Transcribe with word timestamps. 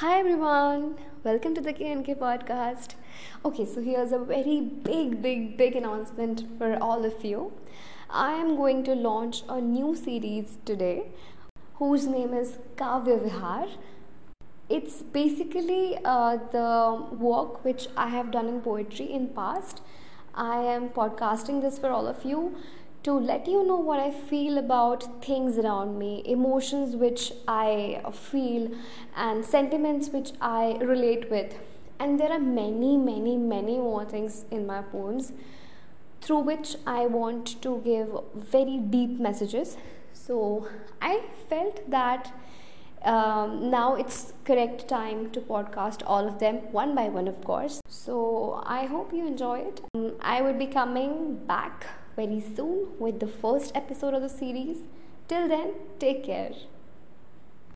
Hi 0.00 0.16
everyone, 0.20 0.94
welcome 1.24 1.56
to 1.56 1.60
the 1.60 1.72
KNK 1.72 2.18
podcast. 2.18 2.92
Okay, 3.44 3.64
so 3.66 3.82
here's 3.82 4.12
a 4.12 4.18
very 4.20 4.60
big, 4.60 5.20
big, 5.20 5.56
big 5.56 5.74
announcement 5.74 6.44
for 6.56 6.78
all 6.80 7.04
of 7.04 7.24
you. 7.24 7.52
I 8.08 8.34
am 8.34 8.54
going 8.54 8.84
to 8.84 8.94
launch 8.94 9.42
a 9.48 9.60
new 9.60 9.96
series 9.96 10.58
today 10.64 11.08
whose 11.80 12.06
name 12.06 12.32
is 12.32 12.58
Kaavyavihaar. 12.76 13.70
It's 14.68 15.02
basically 15.02 15.98
uh, 16.04 16.36
the 16.52 17.04
work 17.18 17.64
which 17.64 17.88
I 17.96 18.06
have 18.06 18.30
done 18.30 18.46
in 18.46 18.60
poetry 18.60 19.10
in 19.12 19.26
past. 19.30 19.82
I 20.32 20.58
am 20.58 20.90
podcasting 20.90 21.60
this 21.60 21.76
for 21.76 21.90
all 21.90 22.06
of 22.06 22.24
you 22.24 22.54
to 23.02 23.12
let 23.12 23.46
you 23.46 23.64
know 23.66 23.76
what 23.76 24.00
I 24.00 24.10
feel 24.10 24.58
about 24.58 25.24
things 25.24 25.58
around 25.58 25.98
me, 25.98 26.22
emotions 26.26 26.96
which 26.96 27.32
I 27.46 28.02
feel, 28.12 28.70
and 29.16 29.44
sentiments 29.44 30.08
which 30.10 30.32
I 30.40 30.78
relate 30.80 31.30
with. 31.30 31.54
And 32.00 32.18
there 32.18 32.30
are 32.30 32.38
many, 32.38 32.96
many, 32.96 33.36
many 33.36 33.76
more 33.78 34.04
things 34.04 34.44
in 34.50 34.66
my 34.66 34.82
poems 34.82 35.32
through 36.20 36.40
which 36.40 36.76
I 36.86 37.06
want 37.06 37.60
to 37.62 37.80
give 37.84 38.08
very 38.34 38.78
deep 38.78 39.18
messages. 39.18 39.76
So 40.12 40.68
I 41.00 41.22
felt 41.48 41.90
that 41.90 42.32
um, 43.02 43.70
now 43.70 43.94
it's 43.94 44.32
correct 44.44 44.88
time 44.88 45.30
to 45.30 45.40
podcast 45.40 46.02
all 46.04 46.26
of 46.26 46.38
them 46.38 46.56
one 46.72 46.94
by 46.94 47.08
one, 47.08 47.28
of 47.28 47.42
course. 47.44 47.80
So 47.88 48.62
I 48.66 48.86
hope 48.86 49.12
you 49.12 49.26
enjoy 49.26 49.60
it. 49.60 49.80
Um, 49.94 50.12
I 50.20 50.42
will 50.42 50.54
be 50.54 50.66
coming 50.66 51.36
back 51.46 51.86
very 52.18 52.40
soon 52.40 52.88
with 52.98 53.20
the 53.20 53.28
first 53.42 53.76
episode 53.76 54.14
of 54.14 54.22
the 54.22 54.28
series. 54.28 54.78
Till 55.28 55.46
then, 55.48 55.74
take 56.00 56.24
care. 56.24 56.52